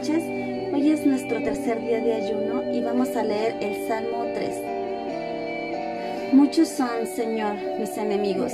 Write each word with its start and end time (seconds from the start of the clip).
Hoy 0.00 0.92
es 0.92 1.04
nuestro 1.04 1.42
tercer 1.42 1.80
día 1.80 2.00
de 2.00 2.14
ayuno 2.14 2.72
y 2.72 2.80
vamos 2.80 3.16
a 3.16 3.24
leer 3.24 3.56
el 3.60 3.88
Salmo 3.88 4.26
3. 4.32 6.32
Muchos 6.32 6.68
son, 6.68 7.04
Señor, 7.16 7.56
mis 7.80 7.98
enemigos. 7.98 8.52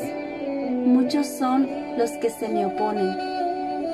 Muchos 0.70 1.26
son 1.26 1.68
los 1.98 2.12
que 2.12 2.30
se 2.30 2.48
me 2.48 2.64
oponen. 2.64 3.14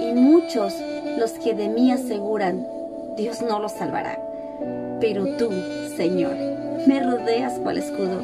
Y 0.01 0.13
muchos 0.13 0.77
los 1.19 1.33
que 1.33 1.55
de 1.55 1.69
mí 1.69 1.91
aseguran, 1.91 2.69
Dios 3.17 3.43
no 3.43 3.59
los 3.59 3.73
salvará. 3.73 4.17
Pero 5.01 5.37
tú, 5.37 5.51
Señor, 5.97 6.37
me 6.87 7.01
rodeas 7.01 7.59
cual 7.59 7.79
escudo. 7.79 8.21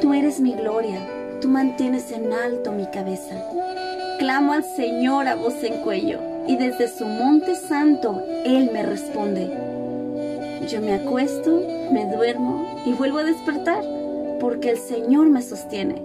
Tú 0.00 0.14
eres 0.14 0.38
mi 0.38 0.52
gloria. 0.52 1.00
Tú 1.40 1.48
mantienes 1.48 2.12
en 2.12 2.32
alto 2.32 2.70
mi 2.70 2.86
cabeza. 2.86 3.34
Clamo 4.20 4.52
al 4.52 4.62
Señor 4.62 5.26
a 5.26 5.34
voz 5.34 5.60
en 5.64 5.82
cuello 5.82 6.29
y 6.50 6.56
desde 6.56 6.88
su 6.88 7.06
monte 7.06 7.54
santo 7.54 8.24
Él 8.44 8.70
me 8.72 8.82
responde. 8.82 9.48
Yo 10.68 10.80
me 10.80 10.94
acuesto, 10.94 11.62
me 11.92 12.12
duermo 12.12 12.82
y 12.84 12.92
vuelvo 12.92 13.18
a 13.18 13.24
despertar 13.24 13.84
porque 14.40 14.70
el 14.70 14.78
Señor 14.78 15.28
me 15.28 15.42
sostiene. 15.42 16.02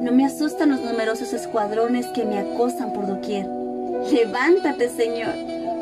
No 0.00 0.12
me 0.12 0.24
asustan 0.24 0.70
los 0.70 0.80
numerosos 0.80 1.34
escuadrones 1.34 2.06
que 2.06 2.24
me 2.24 2.38
acosan 2.38 2.94
por 2.94 3.06
doquier. 3.06 3.46
Levántate, 4.10 4.88
Señor, 4.88 5.34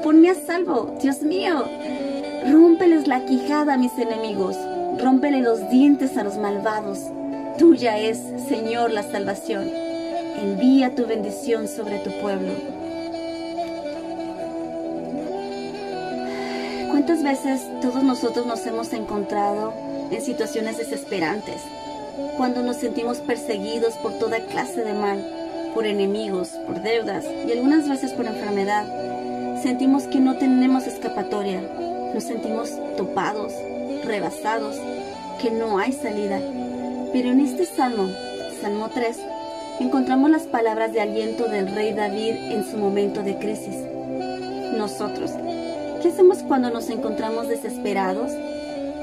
ponme 0.03 0.31
a 0.31 0.35
salvo, 0.35 0.97
Dios 1.01 1.23
mío. 1.23 1.65
Rómpeles 2.51 3.07
la 3.07 3.25
quijada 3.25 3.75
a 3.75 3.79
mis 3.79 3.97
enemigos, 3.97 4.57
rómpele 4.99 5.41
los 5.41 5.71
dientes 5.71 6.17
a 6.17 6.25
los 6.25 6.37
malvados. 6.37 6.99
Tuya 7.59 7.97
es, 8.01 8.19
Señor, 8.49 8.91
la 8.91 9.05
salvación. 9.05 9.71
Envía 10.43 10.97
tu 10.97 11.07
bendición 11.07 11.69
sobre 11.69 11.99
tu 11.99 12.11
pueblo. 12.21 12.84
¿Cuántas 16.91 17.23
veces 17.23 17.63
todos 17.81 18.03
nosotros 18.03 18.47
nos 18.47 18.65
hemos 18.67 18.93
encontrado 18.93 19.73
en 20.11 20.21
situaciones 20.23 20.79
desesperantes? 20.79 21.63
Cuando 22.37 22.63
nos 22.63 22.77
sentimos 22.77 23.19
perseguidos 23.19 23.95
por 23.95 24.13
toda 24.19 24.41
clase 24.47 24.85
de 24.85 24.93
mal, 24.95 25.25
por 25.75 25.87
enemigos, 25.87 26.51
por 26.67 26.81
deudas 26.81 27.25
y 27.47 27.53
algunas 27.53 27.89
veces 27.89 28.13
por 28.13 28.27
enfermedad. 28.27 28.87
Sentimos 29.63 30.05
que 30.05 30.21
no 30.21 30.37
tenemos 30.37 30.87
escapatoria. 30.87 31.61
Nos 32.15 32.25
sentimos 32.25 32.71
topados, 32.97 33.53
rebasados, 34.05 34.77
que 35.43 35.51
no 35.51 35.79
hay 35.79 35.93
salida. 35.93 36.41
Pero 37.13 37.31
en 37.31 37.41
este 37.41 37.67
salmo, 37.67 38.09
Salmo 38.61 38.89
3, 38.95 39.19
encontramos 39.81 40.31
las 40.31 40.43
palabras 40.43 40.93
de 40.93 41.01
aliento 41.01 41.49
del 41.49 41.75
rey 41.75 41.93
David 41.93 42.53
en 42.53 42.65
su 42.65 42.77
momento 42.77 43.23
de 43.23 43.37
crisis. 43.37 43.77
Nosotros, 44.77 45.33
¿qué 46.05 46.11
hacemos 46.11 46.43
cuando 46.43 46.69
nos 46.69 46.91
encontramos 46.91 47.49
desesperados? 47.49 48.31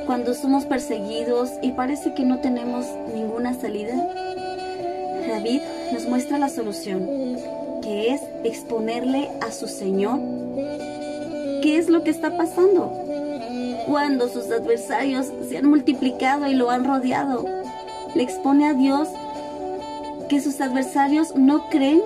Cuando 0.06 0.36
somos 0.36 0.66
perseguidos 0.66 1.50
y 1.64 1.72
parece 1.72 2.14
que 2.14 2.24
no 2.24 2.42
tenemos 2.42 2.86
ninguna 3.16 3.56
salida. 3.56 3.96
David 5.28 5.62
nos 5.92 6.06
muestra 6.06 6.38
la 6.38 6.48
solución, 6.48 7.10
que 7.82 8.14
es 8.14 8.22
exponerle 8.44 9.32
a 9.42 9.52
su 9.52 9.68
Señor 9.68 10.20
qué 11.64 11.78
es 11.80 11.90
lo 11.90 12.04
que 12.04 12.12
está 12.12 12.38
pasando. 12.38 12.92
Cuando 13.88 14.30
sus 14.30 14.52
adversarios 14.52 15.26
se 15.50 15.58
han 15.58 15.68
multiplicado 15.68 16.46
y 16.46 16.54
lo 16.54 16.70
han 16.70 16.86
rodeado, 16.86 17.48
le 18.14 18.22
expone 18.22 18.68
a 18.68 18.76
Dios 18.76 19.10
que 20.30 20.40
sus 20.40 20.62
adversarios 20.62 21.36
no 21.36 21.68
creen 21.72 22.00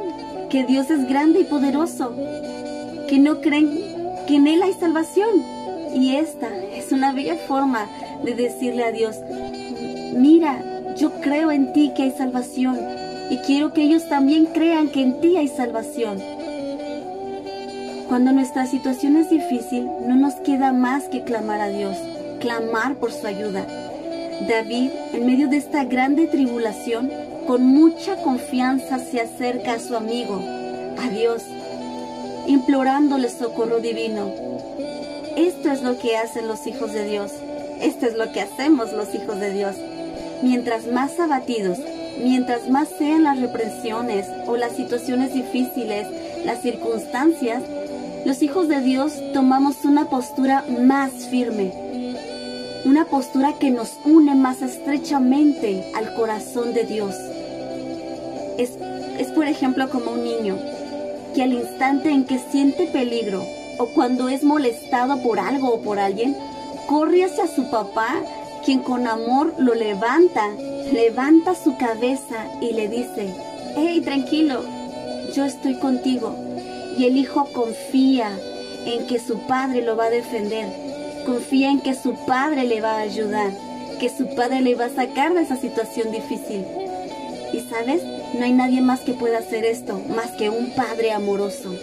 que 0.50 0.64
Dios 0.64 0.90
es 0.90 1.06
grande 1.10 1.42
y 1.42 1.44
poderoso, 1.44 2.16
que 3.10 3.20
no 3.20 3.42
creen 3.42 3.95
que 4.28 4.36
en 4.36 4.48
Él 4.48 4.64
hay 4.64 4.74
salvación. 4.74 5.44
Y 5.94 6.16
esta 6.16 6.50
es 6.74 6.92
una 6.92 7.14
bella 7.14 7.36
forma 7.36 7.88
de 8.24 8.36
decirle 8.36 8.84
a 8.84 8.92
Dios, 8.92 9.16
mira, 10.14 10.62
yo 10.98 11.12
creo 11.22 11.52
en 11.52 11.74
ti 11.74 11.92
que 11.96 12.04
hay 12.04 12.12
salvación 12.12 12.78
y 13.30 13.38
quiero 13.38 13.74
que 13.74 13.84
ellos 13.84 14.08
también 14.10 14.46
crean 14.46 14.90
que 14.90 15.02
en 15.02 15.20
ti 15.22 15.38
hay 15.38 15.48
salvación. 15.48 16.22
Cuando 18.08 18.32
nuestra 18.32 18.68
situación 18.68 19.18
es 19.18 19.30
difícil, 19.30 19.90
no 20.06 20.16
nos 20.16 20.36
queda 20.36 20.74
más 20.74 21.06
que 21.06 21.24
clamar 21.24 21.60
a 21.60 21.70
Dios, 21.70 21.98
clamar 22.40 22.96
por 22.96 23.12
su 23.12 23.26
ayuda. 23.26 23.66
David, 24.48 24.92
en 25.14 25.26
medio 25.26 25.48
de 25.48 25.58
esta 25.58 25.86
grande 25.86 26.28
tribulación, 26.28 27.10
con 27.48 27.66
mucha 27.66 28.16
confianza 28.18 29.00
se 29.00 29.22
acerca 29.22 29.74
a 29.74 29.80
su 29.80 29.96
amigo, 29.96 30.40
a 30.98 31.10
Dios, 31.10 31.44
implorándole 32.48 33.30
socorro 33.30 33.80
divino. 33.80 34.32
Esto 35.36 35.72
es 35.72 35.82
lo 35.82 35.98
que 35.98 36.18
hacen 36.18 36.48
los 36.48 36.66
hijos 36.68 36.94
de 36.94 37.06
Dios. 37.06 37.32
Esto 37.82 38.06
es 38.06 38.16
lo 38.16 38.32
que 38.32 38.42
hacemos 38.42 38.94
los 38.94 39.14
hijos 39.14 39.40
de 39.40 39.52
Dios. 39.52 39.76
Mientras 40.42 40.88
más 40.88 41.20
abatidos, 41.20 41.78
mientras 42.24 42.70
más 42.70 42.88
sean 42.98 43.24
las 43.24 43.40
represiones 43.40 44.28
o 44.48 44.58
las 44.58 44.74
situaciones 44.74 45.34
difíciles, 45.34 46.08
las 46.46 46.62
circunstancias, 46.62 47.64
los 48.26 48.42
hijos 48.42 48.68
de 48.68 48.82
Dios 48.82 49.14
tomamos 49.34 49.84
una 49.84 50.10
postura 50.10 50.64
más 50.82 51.12
firme, 51.30 51.74
una 52.86 53.06
postura 53.06 53.54
que 53.60 53.72
nos 53.72 53.94
une 54.06 54.36
más 54.36 54.62
estrechamente 54.62 55.92
al 55.96 56.14
corazón 56.14 56.74
de 56.74 56.84
Dios. 56.84 57.16
Es, 58.58 58.72
es 59.20 59.28
por 59.32 59.48
ejemplo 59.48 59.90
como 59.90 60.12
un 60.12 60.24
niño 60.24 60.75
que 61.36 61.44
al 61.44 61.54
instante 61.54 62.10
en 62.10 62.24
que 62.26 62.40
siente 62.40 62.88
peligro 62.88 63.44
o 63.78 63.88
cuando 63.88 64.30
es 64.30 64.44
molestado 64.44 65.22
por 65.22 65.40
algo 65.40 65.74
o 65.74 65.82
por 65.82 66.00
alguien, 66.00 66.36
corre 66.88 67.26
hacia 67.26 67.48
su 67.48 67.70
papá, 67.70 68.22
quien 68.64 68.80
con 68.80 69.06
amor 69.06 69.54
lo 69.58 69.76
levanta, 69.76 70.50
levanta 70.92 71.54
su 71.54 71.76
cabeza 71.78 72.48
y 72.62 72.72
le 72.72 72.88
dice, 72.88 73.36
hey, 73.76 74.02
tranquilo, 74.02 74.64
yo 75.36 75.46
estoy 75.46 75.76
contigo. 75.76 76.36
Y 76.98 77.06
el 77.06 77.18
hijo 77.18 77.46
confía 77.52 78.32
en 78.86 79.06
que 79.08 79.20
su 79.20 79.40
padre 79.40 79.82
lo 79.82 79.98
va 79.98 80.06
a 80.06 80.10
defender, 80.10 80.68
confía 81.26 81.70
en 81.70 81.82
que 81.82 81.94
su 81.94 82.16
padre 82.26 82.64
le 82.64 82.80
va 82.80 82.94
a 82.94 83.02
ayudar, 83.02 83.52
que 84.00 84.10
su 84.10 84.34
padre 84.36 84.62
le 84.62 84.76
va 84.76 84.86
a 84.86 84.90
sacar 84.90 85.34
de 85.34 85.42
esa 85.42 85.58
situación 85.58 86.12
difícil. 86.12 86.64
Y 87.54 87.62
sabes, 87.62 88.02
no 88.34 88.44
hay 88.44 88.54
nadie 88.54 88.82
más 88.82 89.02
que 89.02 89.14
pueda 89.14 89.40
hacer 89.40 89.66
esto, 89.66 90.02
más 90.16 90.32
que 90.32 90.50
un 90.50 90.72
padre 90.72 91.12
amoroso. 91.12 91.74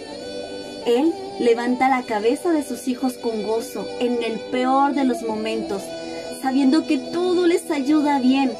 Él 0.85 1.13
levanta 1.39 1.89
la 1.89 2.03
cabeza 2.03 2.51
de 2.51 2.63
sus 2.63 2.87
hijos 2.87 3.13
con 3.13 3.43
gozo 3.43 3.87
en 3.99 4.21
el 4.23 4.39
peor 4.51 4.93
de 4.93 5.05
los 5.05 5.21
momentos, 5.23 5.81
sabiendo 6.41 6.85
que 6.85 6.97
todo 6.97 7.47
les 7.47 7.71
ayuda 7.71 8.19
bien, 8.19 8.51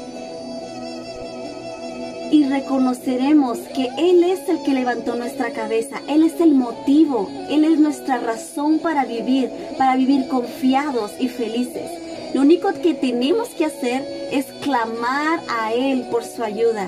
y 2.33 2.45
reconoceremos 2.45 3.59
que 3.75 3.89
Él 3.95 4.23
es 4.23 4.49
el 4.49 4.63
que 4.63 4.73
levantó 4.73 5.15
nuestra 5.15 5.51
cabeza, 5.51 6.01
Él 6.07 6.23
es 6.23 6.41
el 6.41 6.55
motivo, 6.55 7.29
Él 7.47 7.63
es 7.63 7.77
nuestra 7.77 8.17
razón 8.17 8.79
para 8.79 9.05
vivir, 9.05 9.51
para 9.77 9.95
vivir 9.95 10.27
confiados 10.27 11.11
y 11.19 11.27
felices. 11.27 12.02
Lo 12.33 12.41
único 12.41 12.73
que 12.73 12.93
tenemos 12.93 13.49
que 13.49 13.65
hacer 13.65 14.03
es 14.31 14.45
clamar 14.61 15.39
a 15.47 15.73
Él 15.73 16.07
por 16.09 16.23
su 16.23 16.43
ayuda. 16.43 16.87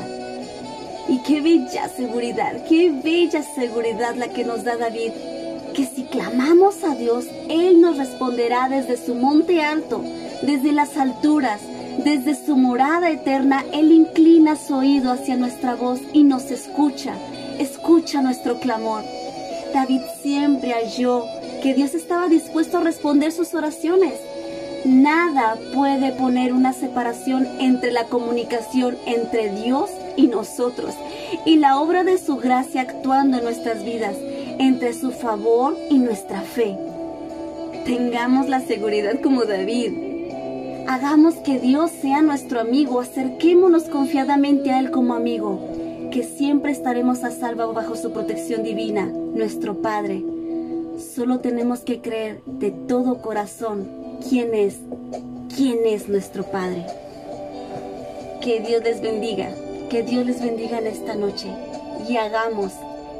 Y 1.07 1.19
qué 1.19 1.39
bella 1.39 1.87
seguridad, 1.87 2.65
qué 2.67 2.91
bella 2.91 3.43
seguridad 3.43 4.15
la 4.15 4.29
que 4.29 4.43
nos 4.43 4.63
da 4.63 4.75
David, 4.75 5.11
que 5.75 5.85
si 5.85 6.05
clamamos 6.05 6.83
a 6.83 6.95
Dios, 6.95 7.25
Él 7.47 7.79
nos 7.79 7.97
responderá 7.97 8.69
desde 8.69 8.97
su 8.97 9.13
monte 9.13 9.61
alto, 9.61 10.01
desde 10.41 10.71
las 10.71 10.97
alturas, 10.97 11.61
desde 12.03 12.33
su 12.35 12.57
morada 12.57 13.11
eterna, 13.11 13.63
Él 13.71 13.91
inclina 13.91 14.55
su 14.55 14.75
oído 14.75 15.11
hacia 15.11 15.37
nuestra 15.37 15.75
voz 15.75 15.99
y 16.11 16.23
nos 16.23 16.49
escucha, 16.49 17.13
escucha 17.59 18.21
nuestro 18.21 18.59
clamor. 18.59 19.03
David 19.73 20.01
siempre 20.23 20.73
halló 20.73 21.25
que 21.61 21.73
Dios 21.73 21.93
estaba 21.93 22.27
dispuesto 22.29 22.77
a 22.77 22.81
responder 22.81 23.31
sus 23.31 23.53
oraciones. 23.53 24.13
Nada 24.85 25.57
puede 25.73 26.11
poner 26.11 26.53
una 26.53 26.71
separación 26.71 27.47
entre 27.59 27.91
la 27.91 28.05
comunicación 28.05 28.95
entre 29.05 29.51
Dios 29.51 29.89
y 30.15 30.27
nosotros 30.27 30.93
y 31.45 31.57
la 31.57 31.79
obra 31.79 32.03
de 32.03 32.17
su 32.17 32.37
gracia 32.37 32.81
actuando 32.81 33.37
en 33.37 33.43
nuestras 33.43 33.83
vidas, 33.83 34.15
entre 34.59 34.93
su 34.93 35.11
favor 35.11 35.75
y 35.89 35.97
nuestra 35.97 36.41
fe. 36.41 36.77
Tengamos 37.85 38.47
la 38.47 38.61
seguridad 38.61 39.19
como 39.21 39.45
David 39.45 40.05
Hagamos 40.87 41.33
que 41.37 41.59
Dios 41.59 41.89
sea 41.89 42.21
nuestro 42.21 42.59
amigo, 42.59 42.99
acerquémonos 42.99 43.85
confiadamente 43.85 44.69
a 44.69 44.79
Él 44.79 44.91
como 44.91 45.15
amigo, 45.15 45.59
que 46.11 46.21
siempre 46.23 46.71
estaremos 46.71 47.23
a 47.23 47.31
salvo 47.31 47.73
bajo 47.73 47.95
su 47.95 48.11
protección 48.11 48.61
divina, 48.61 49.07
nuestro 49.07 49.81
Padre. 49.81 50.23
Solo 51.15 51.39
tenemos 51.39 51.79
que 51.79 52.01
creer 52.01 52.41
de 52.45 52.69
todo 52.69 53.17
corazón 53.17 54.04
quién 54.27 54.53
es, 54.53 54.77
quién 55.55 55.79
es 55.85 56.07
nuestro 56.07 56.43
Padre. 56.43 56.85
Que 58.41 58.59
Dios 58.59 58.83
les 58.83 59.01
bendiga, 59.01 59.49
que 59.89 60.03
Dios 60.03 60.25
les 60.25 60.41
bendiga 60.41 60.79
en 60.79 60.87
esta 60.87 61.15
noche 61.15 61.47
y 62.07 62.17
hagamos 62.17 62.73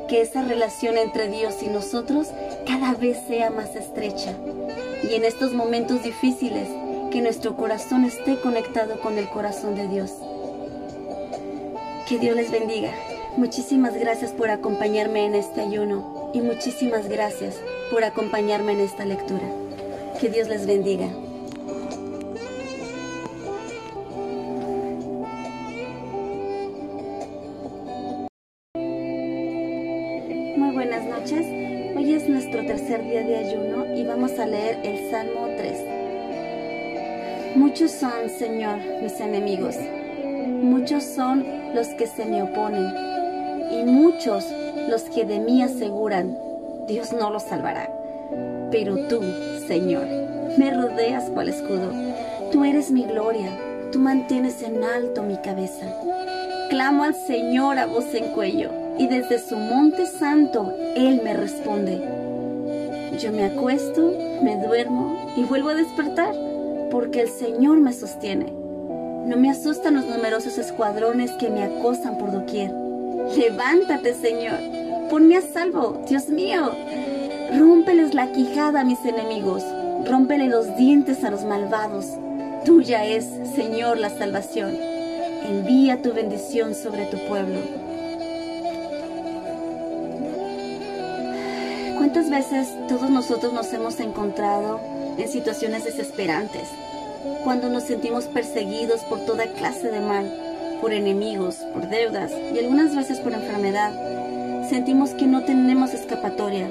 que 0.08 0.22
esa 0.22 0.44
relación 0.44 0.98
entre 0.98 1.30
Dios 1.30 1.56
y 1.64 1.68
nosotros 1.68 2.28
cada 2.66 2.94
vez 2.94 3.18
sea 3.28 3.50
más 3.50 3.76
estrecha. 3.76 4.34
Y 5.10 5.16
en 5.16 5.26
estos 5.26 5.54
momentos 5.54 6.04
difíciles, 6.04 6.68
que 7.12 7.22
nuestro 7.22 7.56
corazón 7.56 8.04
esté 8.04 8.38
conectado 8.40 9.00
con 9.00 9.18
el 9.18 9.30
corazón 9.30 9.76
de 9.76 9.88
Dios. 9.88 10.12
Que 12.08 12.20
Dios 12.20 12.36
les 12.36 12.52
bendiga. 12.52 12.92
Muchísimas 13.38 13.96
gracias 13.96 14.32
por 14.32 14.50
acompañarme 14.50 15.26
en 15.26 15.36
este 15.36 15.62
ayuno 15.62 16.32
y 16.34 16.42
muchísimas 16.42 17.08
gracias 17.08 17.56
por 17.90 18.04
acompañarme 18.04 18.74
en 18.74 18.82
esta 18.82 19.06
lectura. 19.06 19.65
Que 20.20 20.30
Dios 20.30 20.48
les 20.48 20.66
bendiga. 20.66 21.08
Muy 30.56 30.72
buenas 30.74 31.06
noches. 31.06 31.46
Hoy 31.98 32.14
es 32.14 32.30
nuestro 32.30 32.66
tercer 32.66 33.04
día 33.04 33.24
de 33.24 33.36
ayuno 33.36 33.94
y 33.94 34.06
vamos 34.06 34.40
a 34.40 34.46
leer 34.46 34.80
el 34.84 35.12
Salmo 35.12 35.50
3. 35.58 37.58
Muchos 37.58 37.92
son, 37.92 38.30
Señor, 38.30 38.78
mis 39.02 39.20
enemigos. 39.20 39.76
Muchos 40.48 41.04
son 41.04 41.46
los 41.74 41.90
que 41.90 42.08
se 42.08 42.26
me 42.26 42.42
oponen. 42.42 42.88
Y 43.70 43.84
muchos 43.84 44.46
los 44.90 45.04
que 45.04 45.26
de 45.26 45.40
mí 45.40 45.62
aseguran, 45.62 46.38
Dios 46.88 47.12
no 47.12 47.32
los 47.32 47.44
salvará. 47.44 47.95
Pero 48.72 48.98
tú, 49.08 49.22
Señor, 49.68 50.08
me 50.58 50.72
rodeas 50.72 51.30
cual 51.30 51.50
escudo. 51.50 51.92
Tú 52.52 52.64
eres 52.64 52.92
mi 52.92 53.04
gloria. 53.04 53.50
Tú 53.92 54.00
mantienes 54.00 54.62
en 54.62 54.84
alto 54.84 55.24
mi 55.24 55.38
cabeza. 55.38 55.86
Clamo 56.70 57.04
al 57.04 57.16
Señor 57.16 57.78
a 57.78 57.86
voz 57.86 58.14
en 58.14 58.32
cuello 58.34 58.70
y 58.98 59.08
desde 59.08 59.40
su 59.40 59.56
monte 59.58 60.06
santo 60.06 60.74
Él 60.96 61.22
me 61.24 61.34
responde. 61.34 62.02
Yo 63.20 63.32
me 63.32 63.46
acuesto, 63.46 64.14
me 64.44 64.58
duermo 64.66 65.34
y 65.38 65.44
vuelvo 65.44 65.70
a 65.70 65.76
despertar, 65.76 66.34
porque 66.92 67.22
el 67.22 67.30
Señor 67.30 67.80
me 67.80 67.94
sostiene. 67.94 68.52
No 69.26 69.38
me 69.38 69.50
asustan 69.50 69.96
los 69.96 70.06
numerosos 70.06 70.58
escuadrones 70.58 71.32
que 71.32 71.50
me 71.50 71.64
acosan 71.64 72.18
por 72.18 72.32
doquier. 72.32 72.72
Levántate, 73.38 74.14
Señor, 74.14 74.60
ponme 75.10 75.38
a 75.38 75.42
salvo, 75.42 76.04
Dios 76.08 76.28
mío. 76.30 76.72
Rómpeles 77.54 78.14
la 78.14 78.32
quijada 78.32 78.82
a 78.82 78.84
mis 78.84 79.04
enemigos, 79.06 79.64
rómpele 80.06 80.48
los 80.48 80.76
dientes 80.78 81.24
a 81.24 81.32
los 81.32 81.44
malvados. 81.44 82.06
Tuya 82.66 83.06
es, 83.06 83.26
Señor, 83.56 83.98
la 83.98 84.10
salvación. 84.10 84.76
Envía 85.48 86.02
tu 86.02 86.14
bendición 86.14 86.74
sobre 86.74 87.06
tu 87.06 87.18
pueblo 87.28 87.60
¿Cuántas 92.06 92.30
veces 92.30 92.68
todos 92.88 93.10
nosotros 93.10 93.52
nos 93.52 93.74
hemos 93.74 94.00
encontrado 94.00 94.80
en 95.18 95.28
situaciones 95.28 95.86
desesperantes? 95.86 96.70
Cuando 97.44 97.68
nos 97.68 97.84
sentimos 97.84 98.26
perseguidos 98.26 99.02
por 99.02 99.26
toda 99.26 99.48
clase 99.48 99.90
de 99.90 100.02
mal, 100.02 100.32
por 100.82 100.94
enemigos, 100.94 101.56
por 101.74 101.90
deudas 101.90 102.32
y 102.54 102.60
algunas 102.60 102.96
veces 102.96 103.20
por 103.20 103.34
enfermedad. 103.34 103.92
Sentimos 104.70 105.10
que 105.12 105.26
no 105.26 105.44
tenemos 105.46 105.94
escapatoria, 105.94 106.70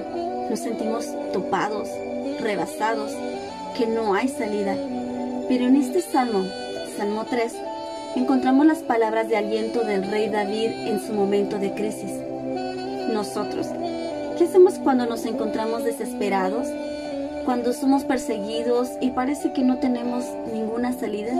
nos 0.50 0.60
sentimos 0.60 1.06
topados, 1.32 1.88
rebasados, 2.40 3.12
que 3.76 3.86
no 3.86 4.14
hay 4.14 4.28
salida. 4.28 4.76
Pero 5.48 5.66
en 5.66 5.76
este 5.76 6.00
salmo, 6.00 6.44
Salmo 6.96 7.26
3, 7.28 7.52
encontramos 8.16 8.66
las 8.66 8.78
palabras 8.78 9.28
de 9.28 9.36
aliento 9.36 9.84
del 9.84 10.10
rey 10.10 10.28
David 10.28 10.70
en 10.88 11.00
su 11.04 11.12
momento 11.12 11.58
de 11.58 11.74
crisis. 11.74 12.12
Nosotros, 13.12 13.68
¿Qué 14.38 14.44
hacemos 14.44 14.74
cuando 14.74 15.06
nos 15.06 15.26
encontramos 15.26 15.84
desesperados? 15.84 16.66
Cuando 17.44 17.72
somos 17.72 18.02
perseguidos 18.02 18.88
y 19.00 19.10
parece 19.10 19.52
que 19.52 19.62
no 19.62 19.78
tenemos 19.78 20.24
ninguna 20.52 20.92
salida? 20.92 21.32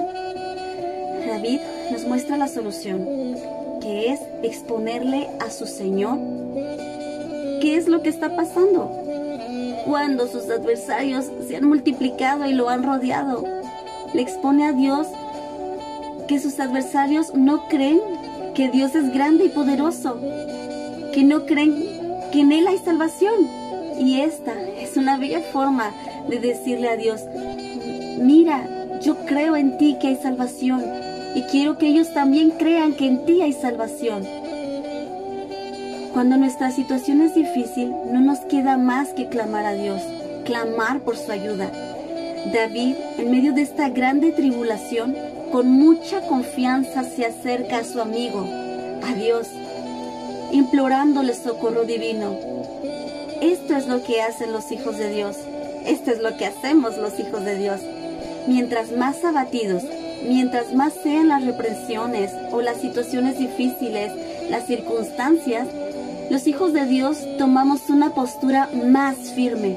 David 1.27 1.59
nos 1.91 2.05
muestra 2.05 2.37
la 2.37 2.47
solución, 2.47 3.05
que 3.81 4.13
es 4.13 4.21
exponerle 4.45 5.29
a 5.41 5.51
su 5.51 5.67
Señor 5.67 6.19
qué 7.65 7.79
es 7.79 7.89
lo 7.89 8.03
que 8.03 8.11
está 8.11 8.37
pasando. 8.37 8.91
Cuando 9.87 10.29
sus 10.29 10.51
adversarios 10.51 11.31
se 11.49 11.57
han 11.57 11.67
multiplicado 11.67 12.45
y 12.45 12.53
lo 12.53 12.69
han 12.69 12.83
rodeado, 12.83 13.43
le 14.13 14.21
expone 14.21 14.67
a 14.67 14.73
Dios 14.73 15.07
que 16.29 16.39
sus 16.39 16.61
adversarios 16.61 17.35
no 17.35 17.67
creen 17.69 18.01
que 18.55 18.69
Dios 18.69 18.95
es 18.95 19.15
grande 19.15 19.47
y 19.47 19.49
poderoso, 19.49 20.21
que 21.15 21.25
no 21.25 21.47
creen 21.47 21.75
que 22.33 22.41
en 22.41 22.53
Él 22.53 22.69
hay 22.69 22.77
salvación. 22.77 23.49
Y 23.99 24.21
esta 24.21 24.53
es 24.79 24.99
una 24.99 25.17
bella 25.17 25.41
forma 25.41 25.91
de 26.29 26.41
decirle 26.41 26.91
a 26.91 26.99
Dios, 26.99 27.23
mira, 28.19 28.69
yo 29.01 29.25
creo 29.25 29.57
en 29.57 29.79
ti 29.79 29.97
que 29.99 30.09
hay 30.09 30.17
salvación 30.17 30.85
y 31.35 31.41
quiero 31.45 31.79
que 31.79 31.87
ellos 31.87 32.13
también 32.13 32.51
crean 32.51 32.93
que 32.93 33.07
en 33.07 33.25
ti 33.25 33.41
hay 33.41 33.55
salvación. 33.55 34.44
Cuando 36.15 36.37
nuestra 36.37 36.71
situación 36.71 37.23
es 37.23 37.35
difícil, 37.35 37.93
no 38.13 38.21
nos 38.21 38.39
queda 38.39 38.79
más 38.79 39.09
que 39.09 39.29
clamar 39.29 39.67
a 39.67 39.75
Dios, 39.75 40.01
clamar 40.45 41.01
por 41.01 41.17
su 41.17 41.33
ayuda. 41.33 41.73
David, 42.53 42.95
en 43.19 43.33
medio 43.33 43.53
de 43.53 43.63
esta 43.63 43.89
grande 43.89 44.31
tribulación, 44.31 45.17
con 45.51 45.69
mucha 45.73 46.21
confianza 46.21 47.03
se 47.03 47.27
acerca 47.27 47.79
a 47.79 47.85
su 47.85 48.01
amigo, 48.01 48.47
a 49.03 49.13
Dios, 49.15 49.49
implorándole 50.53 51.35
socorro 51.35 51.83
divino. 51.83 52.39
Esto 53.41 53.75
es 53.75 53.89
lo 53.89 54.05
que 54.05 54.23
hacen 54.23 54.53
los 54.53 54.71
hijos 54.71 54.97
de 54.97 55.13
Dios. 55.13 55.37
Esto 55.85 56.13
es 56.13 56.23
lo 56.23 56.37
que 56.37 56.47
hacemos 56.47 56.97
los 56.97 57.19
hijos 57.19 57.45
de 57.45 57.59
Dios. 57.59 57.81
Mientras 58.47 58.93
más 58.93 59.25
abatidos, 59.25 59.83
mientras 60.29 60.75
más 60.75 60.93
sean 61.03 61.27
las 61.27 61.45
represiones 61.45 62.31
o 62.53 62.63
las 62.63 62.81
situaciones 62.81 63.37
difíciles, 63.37 64.13
las 64.49 64.65
circunstancias, 64.67 65.67
los 66.31 66.47
hijos 66.47 66.73
de 66.73 66.87
Dios 66.87 67.19
tomamos 67.39 67.91
una 67.91 68.15
postura 68.15 68.69
más 68.87 69.17
firme, 69.35 69.77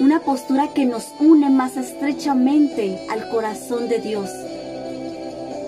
una 0.00 0.20
postura 0.20 0.68
que 0.74 0.86
nos 0.86 1.08
une 1.18 1.50
más 1.50 1.76
estrechamente 1.76 3.06
al 3.10 3.28
corazón 3.28 3.88
de 3.88 3.98
Dios. 3.98 4.30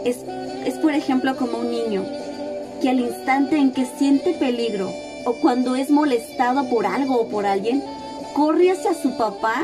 Es, 0.04 0.18
es 0.64 0.74
por 0.78 0.92
ejemplo 0.92 1.36
como 1.36 1.58
un 1.58 1.70
niño 1.70 2.04
que 2.80 2.90
al 2.90 3.00
instante 3.00 3.56
en 3.56 3.72
que 3.72 3.86
siente 3.86 4.34
peligro 4.34 4.90
o 5.24 5.32
cuando 5.34 5.74
es 5.74 5.90
molestado 5.90 6.68
por 6.68 6.86
algo 6.86 7.20
o 7.20 7.28
por 7.28 7.46
alguien, 7.46 7.82
corre 8.34 8.70
hacia 8.70 8.94
su 8.94 9.16
papá, 9.16 9.56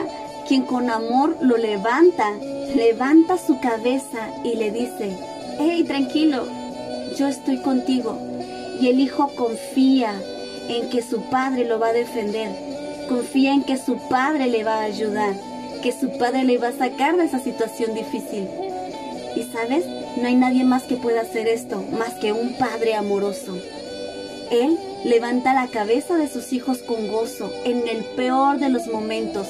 quien 0.48 0.62
con 0.62 0.90
amor 0.90 1.36
lo 1.40 1.56
levanta, 1.56 2.32
levanta 2.74 3.38
su 3.38 3.60
cabeza 3.60 4.30
y 4.42 4.56
le 4.56 4.72
dice, 4.72 5.16
hey, 5.60 5.84
tranquilo, 5.84 6.44
yo 7.16 7.28
estoy 7.28 7.58
contigo. 7.58 8.31
Y 8.80 8.88
el 8.88 9.00
hijo 9.00 9.28
confía 9.34 10.14
en 10.68 10.88
que 10.90 11.02
su 11.02 11.22
padre 11.30 11.64
lo 11.64 11.78
va 11.78 11.88
a 11.88 11.92
defender, 11.92 12.50
confía 13.08 13.52
en 13.52 13.62
que 13.62 13.76
su 13.76 13.96
padre 14.08 14.46
le 14.46 14.64
va 14.64 14.78
a 14.78 14.84
ayudar, 14.84 15.34
que 15.82 15.92
su 15.92 16.16
padre 16.18 16.44
le 16.44 16.58
va 16.58 16.68
a 16.68 16.78
sacar 16.78 17.16
de 17.16 17.24
esa 17.24 17.38
situación 17.38 17.94
difícil. 17.94 18.48
Y 19.36 19.42
sabes, 19.44 19.84
no 20.16 20.28
hay 20.28 20.34
nadie 20.34 20.64
más 20.64 20.84
que 20.84 20.96
pueda 20.96 21.22
hacer 21.22 21.48
esto, 21.48 21.82
más 21.98 22.14
que 22.14 22.32
un 22.32 22.54
padre 22.54 22.94
amoroso. 22.94 23.56
Él 24.50 24.78
levanta 25.04 25.54
la 25.54 25.68
cabeza 25.68 26.16
de 26.16 26.28
sus 26.28 26.52
hijos 26.52 26.78
con 26.78 27.10
gozo 27.10 27.52
en 27.64 27.88
el 27.88 28.04
peor 28.16 28.58
de 28.58 28.68
los 28.68 28.86
momentos, 28.86 29.46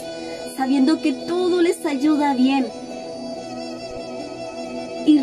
sabiendo 0.57 1.01
que 1.01 1.13
todo 1.13 1.61
les 1.61 1.85
ayuda 1.85 2.35
bien. 2.35 2.67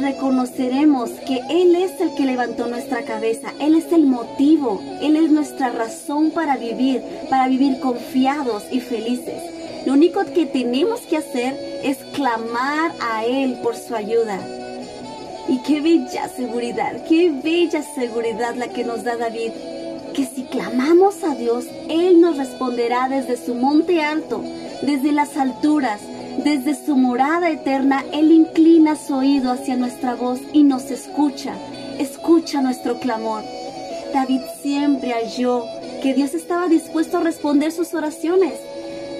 Reconoceremos 0.02 1.10
que 1.28 1.42
Él 1.50 1.76
es 1.76 2.00
el 2.00 2.14
que 2.16 2.26
levantó 2.26 2.68
nuestra 2.68 3.04
cabeza, 3.04 3.54
Él 3.60 3.76
es 3.76 3.92
el 3.92 4.06
motivo, 4.06 4.82
Él 5.02 5.18
es 5.18 5.30
nuestra 5.30 5.70
razón 5.72 6.32
para 6.32 6.56
vivir, 6.56 7.04
para 7.30 7.50
vivir 7.50 7.82
confiados 7.82 8.64
y 8.72 8.80
felices. 8.80 9.44
Lo 9.86 9.94
único 9.94 10.24
que 10.34 10.46
tenemos 10.46 11.02
que 11.02 11.18
hacer 11.18 11.82
es 11.84 11.98
clamar 12.14 12.94
a 13.02 13.26
Él 13.26 13.60
por 13.62 13.76
su 13.76 13.94
ayuda. 13.94 14.40
Y 15.50 15.58
qué 15.64 15.82
bella 15.82 16.30
seguridad, 16.30 17.04
qué 17.08 17.32
bella 17.32 17.84
seguridad 17.84 18.56
la 18.56 18.70
que 18.70 18.86
nos 18.86 19.04
da 19.04 19.18
David, 19.18 19.52
que 20.14 20.26
si 20.26 20.44
clamamos 20.44 21.24
a 21.24 21.36
Dios, 21.36 21.66
Él 21.90 22.22
nos 22.22 22.38
responderá 22.38 23.10
desde 23.10 23.36
su 23.36 23.54
monte 23.54 24.02
alto, 24.02 24.42
desde 24.82 25.12
las 25.12 25.36
alturas, 25.36 26.00
desde 26.44 26.76
su 26.76 26.96
morada 26.96 27.50
eterna, 27.50 28.04
Él 28.12 28.32
inclina 28.32 28.96
su 28.96 29.16
oído 29.16 29.52
hacia 29.52 29.76
nuestra 29.76 30.16
voz 30.16 30.40
y 30.54 30.64
nos 30.64 30.92
escucha, 30.92 31.54
escucha 31.98 32.62
nuestro 32.62 33.00
clamor. 33.00 33.44
David 34.14 34.42
siempre 34.62 35.12
halló 35.12 35.66
que 36.02 36.14
Dios 36.14 36.34
estaba 36.34 36.68
dispuesto 36.68 37.18
a 37.18 37.22
responder 37.22 37.72
sus 37.72 37.94
oraciones. 37.94 38.54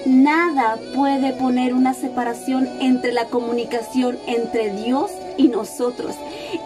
Nada 0.06 0.78
puede 0.94 1.32
poner 1.34 1.74
una 1.74 1.94
separación 1.94 2.68
entre 2.80 3.12
la 3.12 3.26
comunicación 3.26 4.18
entre 4.26 4.72
Dios 4.82 5.10
y 5.36 5.48
nosotros 5.48 6.16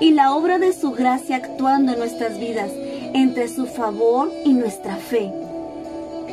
y 0.01 0.13
la 0.13 0.35
obra 0.35 0.59
de 0.59 0.73
su 0.73 0.93
gracia 0.93 1.37
actuando 1.37 1.93
en 1.93 1.99
nuestras 1.99 2.39
vidas. 2.39 2.71
entre 3.15 3.47
su 3.47 3.67
favor 3.67 4.33
y 4.45 4.55
nuestra 4.55 4.97
fe. 4.97 5.31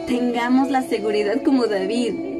Tengamos 0.07 0.71
la 0.71 0.81
seguridad 0.81 1.43
como 1.43 1.67
David. 1.67 2.30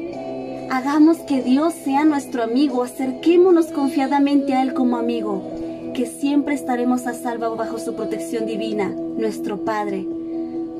Hagamos 0.74 1.18
que 1.18 1.42
Dios 1.42 1.74
sea 1.74 2.06
nuestro 2.06 2.42
amigo, 2.42 2.82
acerquémonos 2.82 3.66
confiadamente 3.66 4.54
a 4.54 4.62
Él 4.62 4.72
como 4.72 4.96
amigo, 4.96 5.42
que 5.94 6.06
siempre 6.06 6.54
estaremos 6.54 7.06
a 7.06 7.12
salvo 7.12 7.56
bajo 7.56 7.78
su 7.78 7.94
protección 7.94 8.46
divina, 8.46 8.88
nuestro 8.88 9.66
Padre. 9.66 10.06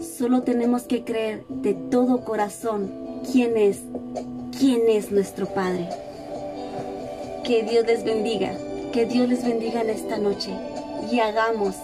Solo 0.00 0.44
tenemos 0.44 0.84
que 0.84 1.04
creer 1.04 1.44
de 1.50 1.74
todo 1.74 2.24
corazón 2.24 2.90
quién 3.30 3.58
es, 3.58 3.82
quién 4.58 4.88
es 4.88 5.12
nuestro 5.12 5.44
Padre. 5.48 5.86
Que 7.44 7.62
Dios 7.62 7.84
les 7.84 8.02
bendiga, 8.02 8.54
que 8.94 9.04
Dios 9.04 9.28
les 9.28 9.44
bendiga 9.44 9.82
en 9.82 9.90
esta 9.90 10.16
noche 10.16 10.52
y 11.12 11.20
hagamos 11.20 11.74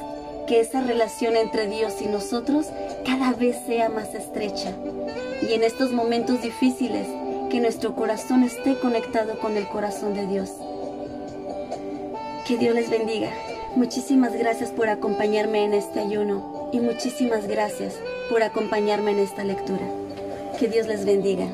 que 0.47 0.61
esa 0.61 0.81
relación 0.81 1.37
entre 1.37 1.67
Dios 1.67 2.01
y 2.01 2.07
nosotros 2.07 2.69
cada 3.05 3.35
vez 3.35 3.59
sea 3.67 3.91
más 3.91 4.15
estrecha. 4.15 4.75
Y 5.47 5.53
en 5.53 5.63
estos 5.63 5.93
momentos 5.93 6.41
difíciles, 6.41 7.07
que 7.49 7.61
nuestro 7.61 7.95
corazón 7.95 8.43
esté 8.43 8.79
conectado 8.79 9.39
con 9.39 9.57
el 9.57 9.67
corazón 9.69 10.15
de 10.15 10.27
Dios. 10.27 10.51
Que 12.47 12.59
Dios 12.59 12.75
les 12.75 12.91
bendiga. 12.91 13.31
Muchísimas 13.77 14.33
gracias 14.35 14.71
por 14.71 14.89
acompañarme 14.89 15.65
en 15.65 15.75
este 15.75 16.01
ayuno 16.01 16.71
y 16.73 16.81
muchísimas 16.81 17.47
gracias 17.47 17.95
por 18.31 18.43
acompañarme 18.43 19.13
en 19.13 19.21
esta 19.21 19.45
lectura. 19.45 19.87
Que 20.59 20.69
Dios 20.69 20.87
les 20.87 21.05
bendiga. 21.05 21.47